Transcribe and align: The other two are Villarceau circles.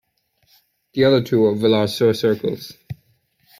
The 0.93 1.05
other 1.05 1.21
two 1.21 1.45
are 1.45 1.53
Villarceau 1.53 2.15
circles. 2.15 2.73